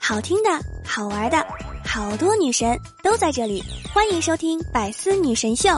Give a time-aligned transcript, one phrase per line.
[0.00, 0.50] 好听的，
[0.84, 1.46] 好玩的，
[1.84, 5.70] 好多女神都在这里，欢迎收听《百思女神秀》。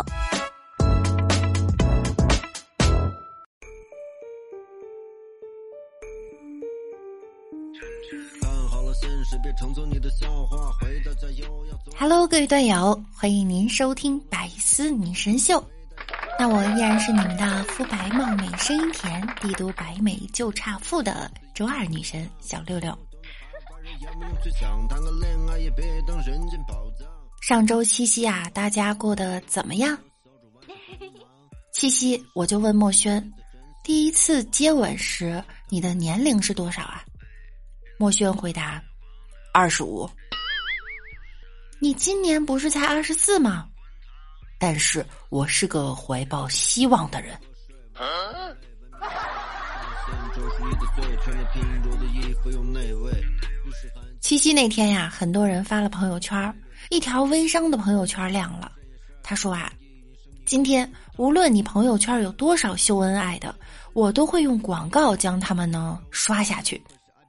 [11.98, 15.54] Hello，各位段友，欢迎您收听《百思女神秀》。
[16.38, 22.96] 那我依然是你们的肤白貌美、声音甜、帝都白美就差富的周二女神小六六。
[27.40, 29.96] 上周七夕啊，大家过得怎么样？
[31.72, 33.32] 七夕，我就问墨轩，
[33.82, 37.02] 第一次接吻时，你的年龄是多少啊？
[37.98, 38.82] 墨轩回答：
[39.54, 40.08] 二十五。
[41.80, 43.68] 你今年不是才二十四吗？
[44.58, 47.38] 但是我是个怀抱希望的人。
[54.20, 56.54] 七夕那天呀，很多人发了朋友圈，
[56.90, 58.72] 一条微商的朋友圈亮了。
[59.22, 59.72] 他说啊，
[60.44, 63.54] 今天无论你朋友圈有多少秀恩爱的，
[63.92, 66.82] 我都会用广告将他们呢刷下去。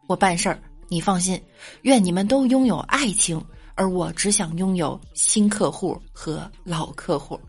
[0.08, 1.42] 我办事儿，你放心。
[1.82, 3.44] 愿你们都拥有爱情。
[3.78, 7.40] 而我只想拥有新客户和老客户。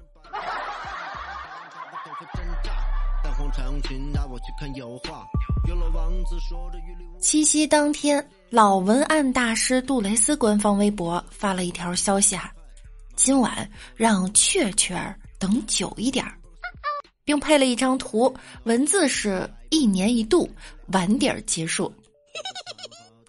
[7.19, 12.53] 七夕当天，老文案大师杜蕾斯官方微博发了一条消息啊，
[13.17, 16.37] 今晚让雀雀儿等久一点儿，
[17.25, 18.33] 并配了一张图，
[18.65, 20.48] 文字是一年一度，
[20.89, 21.92] 晚点结束。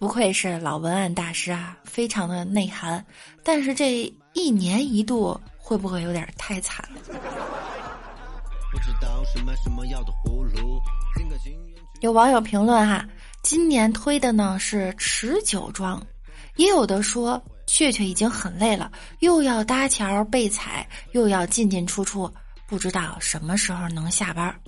[0.00, 3.04] 不愧是老文案大师啊，非常的内涵。
[3.44, 7.00] 但是这一年一度会不会有点太惨了？
[12.00, 13.06] 有网友评论哈，
[13.42, 16.02] 今年推的呢是持久装，
[16.56, 22.32] 也有的说雀雀已经很累了，又要搭桥被踩，又要进进出出，
[22.66, 24.58] 不知道什么时候能下班。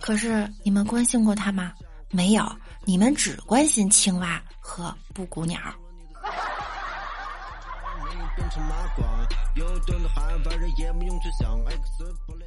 [0.00, 1.72] 可是你们关心过他吗？
[2.14, 2.48] 没有，
[2.84, 4.40] 你们只关心青蛙。
[4.66, 5.60] 和布谷鸟。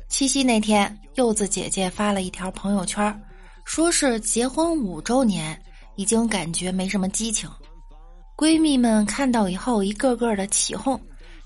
[0.10, 3.24] 七夕那天，柚子姐姐发了一条朋友圈，
[3.66, 5.62] 说是结婚五周年，
[5.96, 7.48] 已经感觉没什么激情。
[8.36, 11.00] 闺蜜们看到以后，一个个的起哄。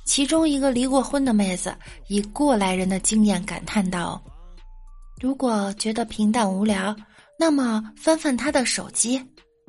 [0.06, 1.76] 其中一个离过婚的妹子，
[2.08, 4.22] 以过来人的经验感叹道
[5.22, 6.96] ：“如果觉得平淡无聊，
[7.42, 9.20] 那么翻翻他的手机。”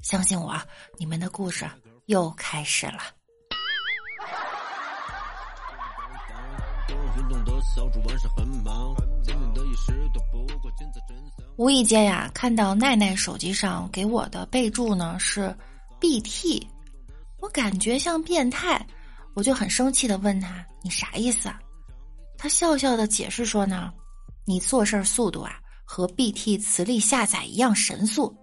[0.05, 0.55] 相信我，
[0.99, 1.65] 你们的故事
[2.05, 2.99] 又开始了。
[11.57, 15.57] 无意间呀，看到奈奈手机上给我的备注呢是
[15.99, 16.69] “BT”，
[17.41, 18.87] 我感觉像变态，
[19.33, 21.51] 我就很生气的问他：“你啥意思？”
[22.37, 23.91] 他笑笑的解释说呢
[24.45, 28.35] ：“你做事速度啊，和 BT 磁力下载一样神速。”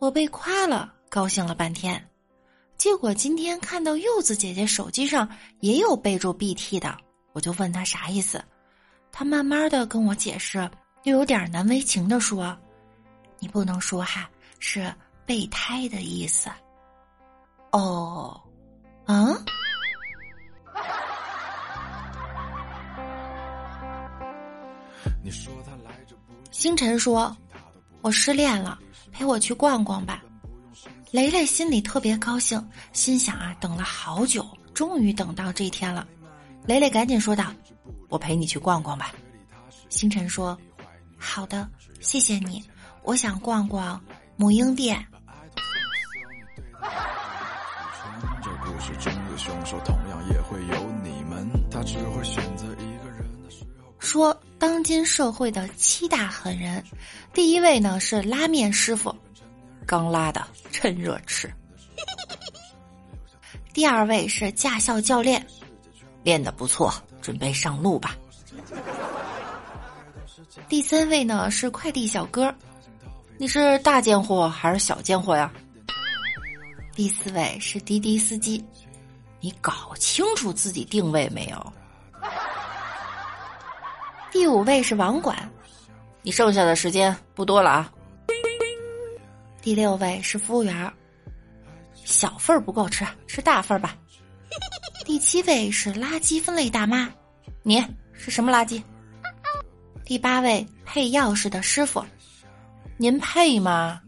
[0.00, 2.02] 我被夸了，高兴了半天，
[2.76, 5.28] 结果今天看到柚子姐姐手机上
[5.60, 6.96] 也有备注 BT 的，
[7.32, 8.42] 我就问她啥意思，
[9.10, 10.58] 她慢慢的跟我解释，
[11.04, 12.56] 又有点难为情的说
[13.38, 14.28] ：“你不能说哈，
[14.58, 14.92] 是
[15.24, 16.50] 备胎的意思。”
[17.72, 18.40] 哦，
[19.06, 19.34] 嗯。
[25.22, 25.72] 你说他？
[26.54, 27.36] 星辰说
[28.00, 28.78] ：“我失恋了。”
[29.10, 30.22] 陪我去逛逛吧，
[31.10, 36.06] 雷雷心里特别高兴，心想啊，等了好久，终于等到这一天了。
[36.64, 37.52] 雷雷赶紧说道
[38.08, 39.12] ：“我陪你去逛逛吧。”
[39.90, 40.56] 星辰说
[41.18, 41.68] ：“好的，
[42.00, 42.64] 谢谢你，
[43.02, 44.00] 我想逛逛
[44.36, 45.04] 母婴店。”
[53.98, 54.36] 说
[54.66, 56.82] 当今社会的七大狠人，
[57.34, 59.14] 第一位呢是拉面师傅，
[59.84, 60.42] 刚拉的
[60.72, 61.52] 趁热吃。
[63.74, 65.46] 第二位是驾校教练，
[66.22, 66.90] 练得不错，
[67.20, 68.16] 准备上路吧。
[70.66, 72.52] 第三位呢是快递小哥，
[73.36, 75.52] 你是大件货还是小件货呀？
[76.94, 78.64] 第四位是滴滴司机，
[79.40, 81.72] 你搞清楚自己定位没有？
[84.34, 85.48] 第五位是网管，
[86.22, 87.92] 你剩下的时间不多了啊。
[89.62, 90.92] 第六位是服务员，
[92.04, 93.96] 小份儿不够吃，吃大份儿吧。
[95.04, 97.08] 第七位是垃圾分类大妈，
[97.62, 97.80] 你
[98.12, 98.82] 是什么垃圾？
[100.04, 102.04] 第八位配钥匙的师傅，
[102.96, 104.00] 您配吗？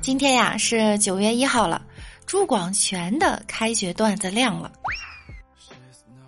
[0.00, 1.82] 今天呀是九月一号了。
[2.26, 4.72] 朱广权的开学段子亮了。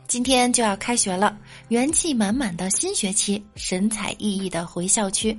[0.07, 1.37] 今天就要开学了，
[1.69, 5.37] 元气满满的新学期，神采奕奕的回校区，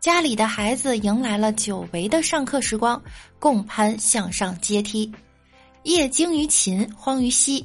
[0.00, 3.00] 家里的孩子迎来了久违的上课时光，
[3.38, 5.12] 共攀向上阶梯，
[5.84, 7.64] 业精于勤，荒于嬉。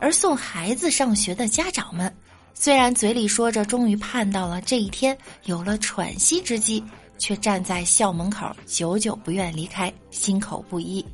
[0.00, 2.12] 而送孩子上学的家长们，
[2.52, 6.82] 虽然嘴里说着终于盼到了这一天，有了喘息之机，
[7.18, 11.06] 却站在校门口，久久不愿离开，心口不一。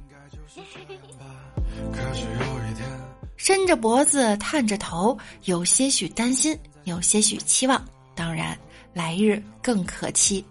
[3.36, 7.82] 伸着脖子，探着头，有些许担心，有些许期望，
[8.14, 8.58] 当然，
[8.92, 10.44] 来日更可期。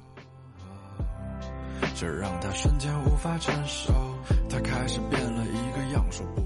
[1.95, 3.93] 这让他瞬间无法承受，
[4.49, 6.41] 他开始变了一个样，说不。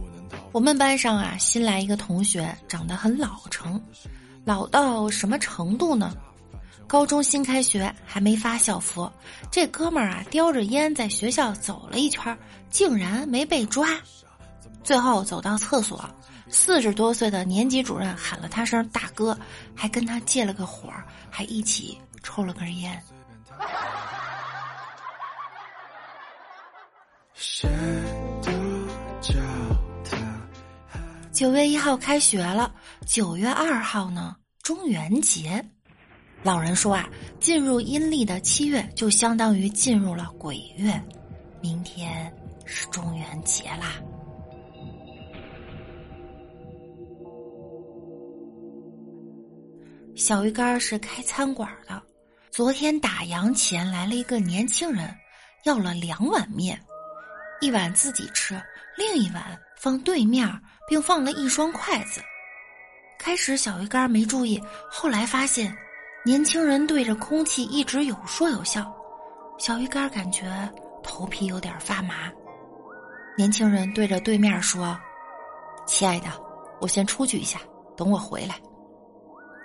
[0.52, 3.82] 我们班上啊，新来一个同学，长得很老成，
[4.44, 6.14] 老到什么程度呢？
[6.86, 9.10] 高中新开学还没发校服，
[9.50, 12.38] 这哥们儿啊，叼着烟在学校走了一圈，
[12.70, 13.88] 竟然没被抓。
[14.84, 16.04] 最后走到厕所，
[16.50, 19.38] 四十多岁的年级主任喊了他声大哥，
[19.76, 20.90] 还跟他借了个火，
[21.30, 23.02] 还一起抽了根烟。
[27.34, 27.70] 谁
[28.42, 28.52] 都
[29.22, 29.40] 叫。
[31.32, 32.72] 九月一号开学了，
[33.08, 35.64] 九月二号呢，中元节。
[36.44, 41.02] 老人说啊，进入阴历的七月就相当于进入了鬼月，
[41.62, 42.32] 明天
[42.66, 43.96] 是中元节啦。
[50.16, 52.02] 小鱼干是开餐馆的，
[52.50, 55.14] 昨天打烊前来了一个年轻人，
[55.64, 56.80] 要了两碗面，
[57.60, 58.62] 一碗自己吃，
[58.98, 60.48] 另一碗放对面。
[60.92, 62.20] 并放了一双筷子。
[63.18, 65.74] 开始小鱼干没注意，后来发现
[66.26, 68.94] 年轻人对着空气一直有说有笑。
[69.58, 70.52] 小鱼干感觉
[71.02, 72.30] 头皮有点发麻。
[73.38, 75.00] 年轻人对着对面说
[75.88, 76.28] ：“亲爱的，
[76.82, 77.62] 我先出去一下，
[77.96, 78.60] 等我回来。”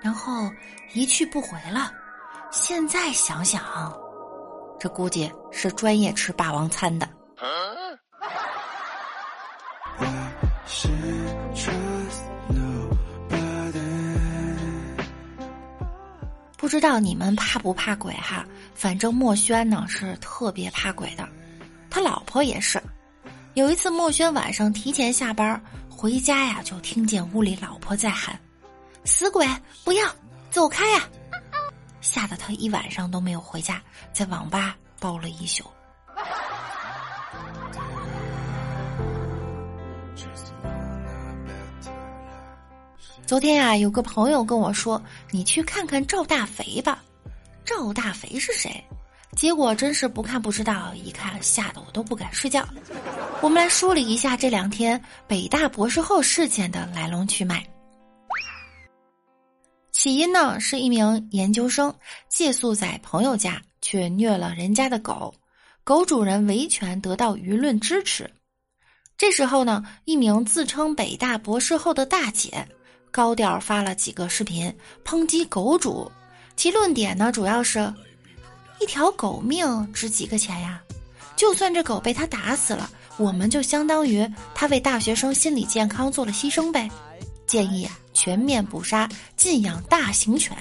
[0.06, 0.48] 然后
[0.92, 1.92] 一去不回了。
[2.52, 3.60] 现在想想，
[4.78, 7.08] 这估计是专业吃霸王餐的。
[16.56, 18.46] 不知道你们怕不怕鬼哈？
[18.76, 21.28] 反正墨轩呢是特别怕鬼的，
[21.90, 22.80] 他老婆也是。
[23.54, 25.60] 有一次墨轩晚上提前下班
[25.90, 28.38] 回家呀，就听见屋里老婆在喊
[29.06, 29.46] ：“死鬼，
[29.84, 30.06] 不要
[30.50, 31.08] 走开呀！”
[32.02, 33.80] 吓得他一晚上都没有回家，
[34.12, 35.64] 在网吧包了一宿。
[43.26, 47.02] 昨天呀，有个朋友跟我说：“你去看看赵大肥吧。”
[47.64, 48.84] 赵大肥是谁？
[49.36, 52.64] 结果真是不看不知道，一看吓得我都不敢睡觉。
[53.40, 57.66] 我们来梳理一下这两天北大博士后事件的来龙去脉。
[59.98, 61.92] 起因呢，是一名研究生
[62.28, 65.34] 借宿在朋友家，却虐了人家的狗，
[65.84, 68.30] 狗主人维权得到舆论支持。
[69.16, 72.68] 这时候呢，一名自称北大博士后的大姐。
[73.10, 74.70] 高调发了几个视频
[75.02, 76.12] 抨击狗主，
[76.56, 77.90] 其论点呢主要是，
[78.78, 80.78] 一条狗命值几个钱呀？
[81.36, 86.86] 就算这狗被他打死了，我们就相当于他为大学生心理健康做了牺牲呗。
[87.46, 90.56] 建议啊全面捕杀，禁养大型犬，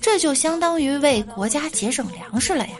[0.00, 2.72] 这就相当于为国家节省粮食了呀。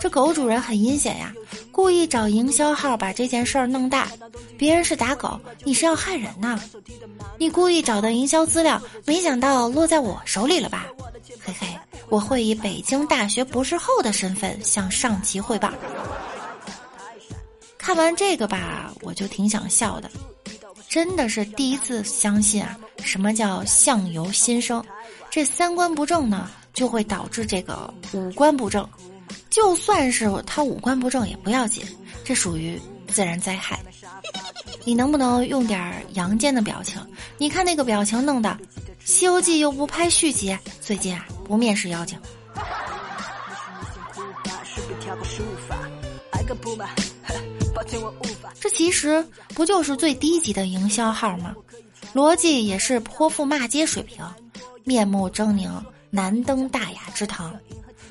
[0.00, 1.32] 这狗主人很阴险呀，
[1.70, 4.10] 故意找营销号把这件事儿弄大。
[4.56, 6.58] 别人是打狗，你是要害人呐？
[7.38, 10.86] 你故意找的营销资料，没想到落在我手里了吧？
[11.38, 11.66] 嘿嘿，
[12.08, 15.70] 我会以北京大学博士后的身份向上级汇报。
[17.76, 20.10] 看完这个吧，我就挺想笑的，
[20.90, 24.84] 真的是第一次相信啊，什么叫相由心生？
[25.30, 28.86] 这三观不正呢，就会导致这个五官不正。
[29.48, 31.84] 就算是他五官不正也不要紧，
[32.24, 33.78] 这属于自然灾害。
[34.84, 37.00] 你能不能用点阳间的表情？
[37.38, 38.58] 你看那个表情弄的，
[39.04, 42.18] 《西游记》又不拍续集，最近啊不面试妖精。
[48.60, 49.24] 这其实
[49.54, 51.54] 不就是最低级的营销号吗？
[52.12, 54.24] 逻辑也是泼妇骂街水平，
[54.84, 55.70] 面目狰狞，
[56.10, 57.54] 难登大雅之堂。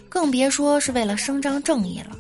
[0.07, 2.17] 更别说是为了声张正义了。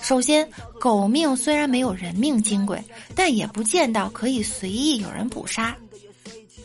[0.00, 0.48] 首先，
[0.80, 2.82] 狗命虽然没有人命金贵，
[3.14, 5.76] 但也不见到可以随意有人捕杀。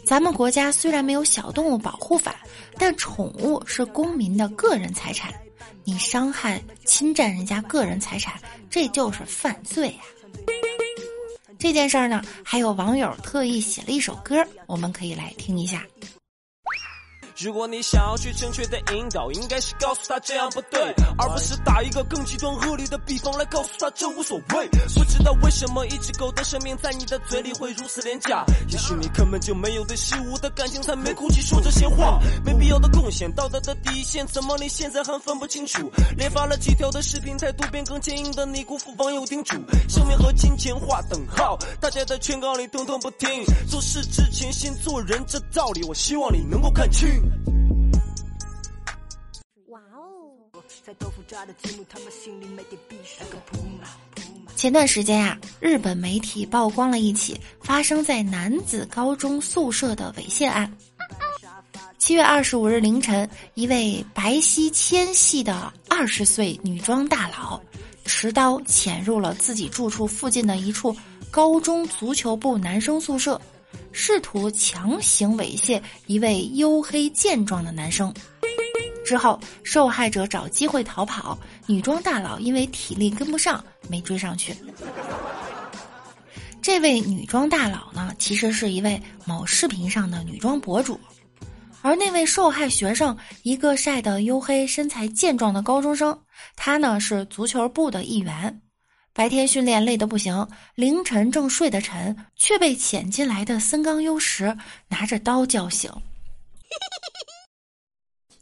[0.05, 2.36] 咱们国家虽然没有小动物保护法，
[2.77, 5.34] 但宠物是公民的个人财产，
[5.84, 10.03] 你伤害、侵占人家个人财产，这就是犯罪呀。
[11.60, 15.86] 这件事儿呢，还有网友特意写了一首歌，我们可以来听一下。
[17.38, 20.82] 如果你想要去正确的引导，应该是告诉他这样不对，
[21.18, 24.68] 而不是打一个更极端恶劣的比方来告诉他这无所谓。
[24.96, 28.44] 不知道为什么一只狗的生命在你的嘴里会如此廉价？
[28.70, 32.20] 也许你根本就没有对习物的感情，才没骨气说这些话。
[32.46, 35.92] 没必要的贡献，道德的底线，怎么你现在还分不清楚？
[36.18, 39.58] 连发了几条的视频，态度变更坚硬的你，辜负网友叮嘱。
[39.89, 43.44] 生命和金钱划等号，大家在劝告你通通不听。
[43.70, 47.08] 做事之前先做人，这道理我希望你能够看清。
[54.57, 60.69] 前段时间呀，日本媒体曝光了一起发生在男子高中宿舍的猥亵案。
[61.97, 67.61] 七月二十五日凌晨，一位白皙纤细的二十岁女装大佬，
[68.03, 70.93] 持刀潜入了自己住处附近的一处
[71.31, 73.39] 高中足球部男生宿舍。
[73.95, 78.13] 试图强行猥亵一位黝黑健壮的男生，
[79.03, 84.55] 之后受害者找机会逃跑，女装大佬因为体力跟不上没追上去。
[86.62, 90.98] 这位女装大佬呢，其实是一位某视频上的女装博主，
[91.81, 96.17] 而那位受害学生，一个晒得黝黑、身材健壮的高中生，
[96.55, 98.62] 他呢是足球部的一员。
[99.15, 104.57] 白天训练累得不行，凌晨正睡得沉，却被潜进来的森冈优实
[104.88, 105.91] 拿着刀叫醒。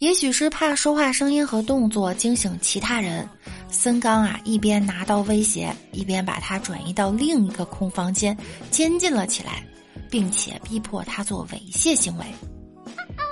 [0.01, 3.29] 也许是怕说话声音和动作惊醒其他人，
[3.69, 8.35] 森刚啊一边拿刀威胁，一边把他转移到另一个空房间
[8.71, 9.63] 监禁了起来，
[10.09, 12.25] 并且逼迫他做猥亵行为。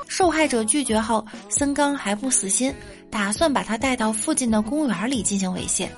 [0.08, 2.72] 受害者拒绝后，森刚还不死心，
[3.10, 5.90] 打算把他带到附近的公园里进行猥亵。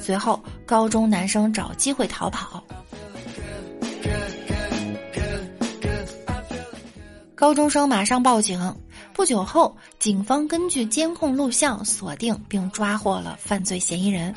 [0.00, 2.62] 随后，高中男生找机会逃跑。
[7.42, 8.72] 高中生马上报警。
[9.12, 14.32] 不久后，警方根据监控录像锁定并抓获了犯罪嫌疑人。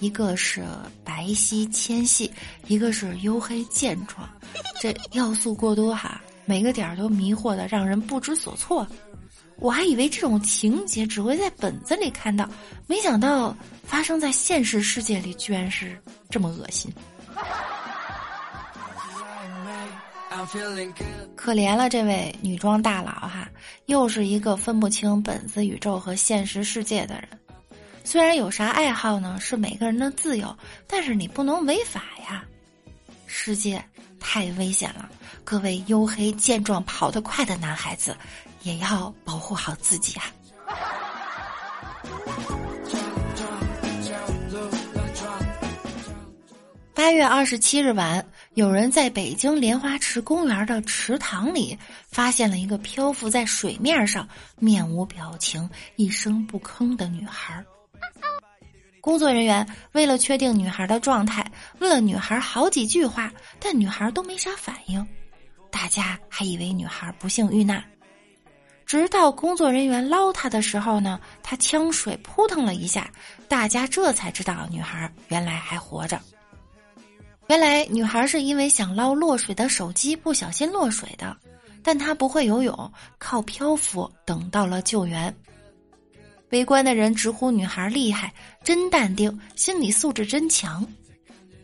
[0.00, 0.64] 一个是
[1.04, 2.28] 白皙纤细，
[2.66, 4.28] 一个是黝黑健壮，
[4.80, 8.84] 这要素过多哈，每个点儿都迷惑的让人不知所措。
[9.60, 12.50] 我还以为这种情节只会在本子里看到，
[12.88, 15.96] 没想到发生在现实世界里居然是
[16.28, 16.92] 这么恶心。
[21.36, 23.48] 可怜了这位女装大佬哈，
[23.86, 27.28] 又是一个分不清本子宇宙和现实世界的人。
[28.04, 30.56] 虽然有啥爱好呢是每个人的自由，
[30.86, 32.44] 但是你不能违法呀。
[33.26, 33.82] 世界
[34.20, 35.08] 太危险了，
[35.44, 38.16] 各位黝黑健壮、跑得快的男孩子。
[38.64, 40.30] 也要保护好自己啊！
[46.94, 51.76] 八月二十七日晚，有人在北京莲花池公园的池塘里
[52.10, 54.28] 发现了一个漂浮在水面上、
[54.58, 57.64] 面无表情、一声不吭的女孩。
[59.00, 65.04] 工作人员为了确定女孩的状态，问了女孩好几句话，但女孩都没啥反应。
[65.70, 67.82] 大家还以为女孩不幸遇难。
[68.84, 73.10] 直到工作人员捞她的时候呢，她呛水扑腾了一下，
[73.48, 76.20] 大家这才知道女孩原来还活着。
[77.48, 81.36] 原来女孩是因为想捞落水的手机不小心落水的，
[81.82, 85.34] 但她不会游泳，靠漂浮等到了救援。
[86.50, 88.32] 围观的人直呼女孩厉害，
[88.62, 90.86] 真淡定，心理素质真强。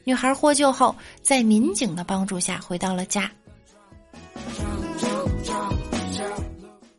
[0.04, 3.30] 女孩获救后，在民警的帮助下回到了家。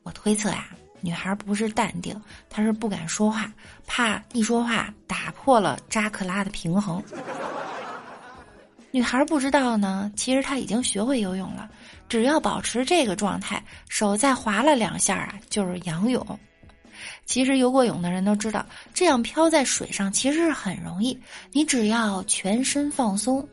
[0.03, 0.69] 我推测呀，
[1.01, 2.19] 女孩不是淡定，
[2.49, 3.51] 她是不敢说话，
[3.87, 7.03] 怕一说话打破了扎克拉的平衡。
[8.91, 11.69] 女孩不知道呢，其实她已经学会游泳了，
[12.07, 16.39] 只要保持这个状态，手再划了两下啊，就是仰泳。
[17.25, 21.17] 其实游过泳的人都知道，这样漂在水上其实是很容易，
[21.51, 23.47] 你只要全身放松，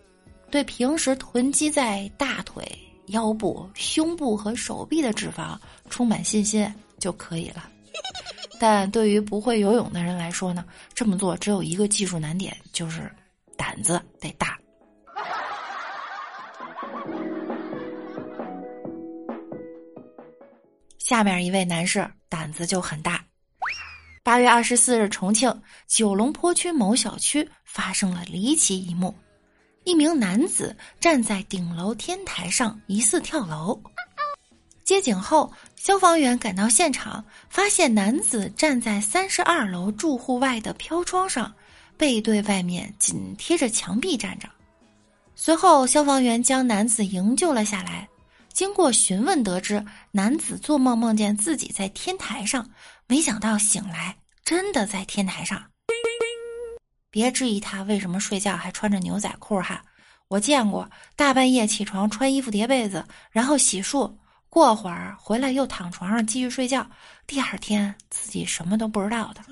[0.51, 2.65] 对平时囤积在大腿。
[3.11, 5.57] 腰部、胸部和手臂的脂肪
[5.89, 7.71] 充满信心就可以了。
[8.59, 13.09] 但对于不会游泳的人来说呢，这么做只有一个技术难点，就是
[13.57, 14.59] 胆子得大。
[21.07, 23.25] 下面一位男士胆子就很大。
[24.25, 29.15] 八月二十四日，重庆九龙坡区某小区发生了离奇一幕。
[29.85, 33.81] 一名男子站在顶楼天台上，疑似跳楼。
[34.83, 41.55] 接警后，消防员赶到现场，发现男子站在三十二楼住户外的飘窗上，
[41.97, 44.49] 背对外面，紧贴着墙壁站着。
[45.37, 48.09] 随后，消防员将男子营救了下来。
[48.57, 52.67] 经过询问，得知男子做梦梦见自己在天台上，
[53.07, 55.63] 没想到醒来真的在天台上。
[57.11, 59.85] 别质疑他为什么睡觉还穿着牛仔裤哈，
[60.29, 64.11] 我见过大半夜起床穿衣服叠被子，然后洗漱，
[64.49, 66.91] 过会儿回来又躺床上继续睡觉，
[67.27, 69.43] 第二天自己什么都不知道的。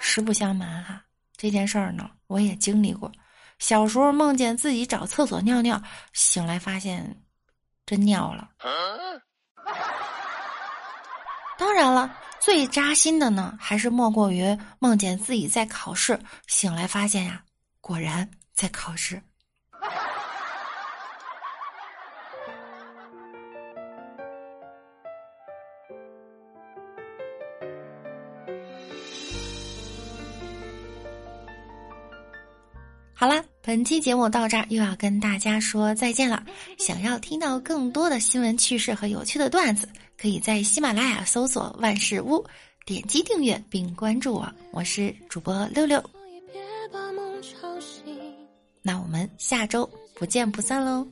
[0.00, 1.00] 实不相瞒哈，
[1.36, 3.12] 这件事儿呢我也经历过。
[3.60, 5.80] 小时候梦见自己找厕所尿尿，
[6.12, 7.16] 醒来发现
[7.90, 8.48] 真尿了。
[11.58, 16.16] 当然了，最扎心的呢，还是莫过于梦见自己在考试，
[16.46, 17.42] 醒来发现呀，
[17.80, 19.20] 果然在考试。
[33.20, 36.42] 好啦，本期节目到这儿又要跟大家说再见了。
[36.78, 39.86] 想要听到更多的新闻趣事和有趣的段子，
[40.16, 42.42] 可以在喜马拉雅搜索“万事屋”，
[42.86, 44.50] 点击订阅并关注我。
[44.72, 46.02] 我是主播六六，
[48.80, 51.06] 那我们下周不见不散喽，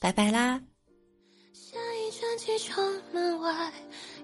[0.00, 0.58] 拜拜啦！
[1.52, 3.70] 下一站机场门外，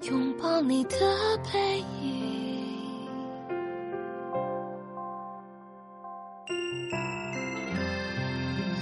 [0.04, 2.45] 拥抱你的背影。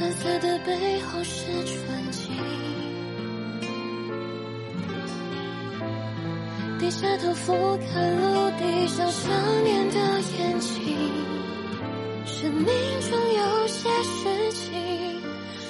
[0.00, 2.32] 蓝色的背后是纯净，
[6.78, 9.30] 低下头俯瞰陆地上想
[9.64, 9.96] 念的
[10.36, 10.96] 眼睛。
[12.26, 14.72] 生命中有些事情，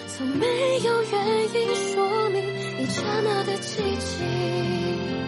[0.09, 0.47] 从没
[0.81, 1.15] 有原
[1.55, 2.43] 因说明
[2.81, 5.24] 一刹那的寂静。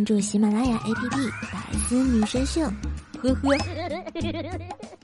[0.00, 1.10] 关注喜马拉雅 APP
[1.52, 2.62] 《百思女神秀》。
[3.20, 4.90] 呵呵。